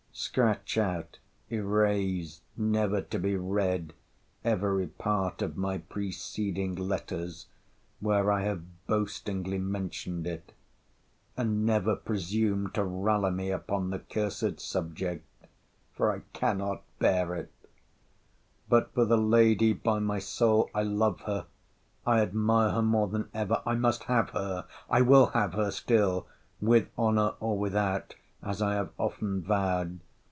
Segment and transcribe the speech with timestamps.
[0.13, 1.19] —Scratch out,
[1.49, 3.93] erase, never to be read,
[4.43, 7.47] every part of my preceding letters,
[8.01, 10.51] where I have boastingly mentioned it.
[11.37, 15.25] And never presume to rally me upon the cursed subject:
[15.93, 17.51] for I cannot bear it.
[18.67, 21.47] But for the lady, by my soul, I love her.
[22.05, 23.63] I admire her more than ever!
[23.65, 24.67] I must have her.
[24.89, 29.99] I will have her still—with honour or without, as I have often vowed.